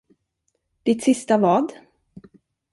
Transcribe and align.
Ditt 0.85 1.03
sista 1.03 1.37
vad? 1.37 1.73